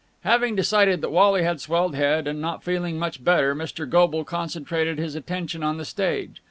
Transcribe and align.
Having 0.21 0.55
decided 0.55 1.01
that 1.01 1.11
Wally 1.11 1.43
had 1.43 1.61
swelled 1.61 1.93
head, 1.93 2.25
and 2.27 2.41
not 2.41 2.63
feeling 2.63 2.97
much 2.97 3.23
better, 3.23 3.53
Mr. 3.53 3.87
Goble 3.87 4.23
concentrated 4.23 4.97
his 4.97 5.13
attention 5.13 5.61
on 5.61 5.77
the 5.77 5.85
stage. 5.85 6.37